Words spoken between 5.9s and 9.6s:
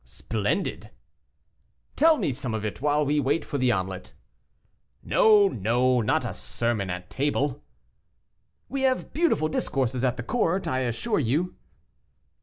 not a sermon at table." "We have beautiful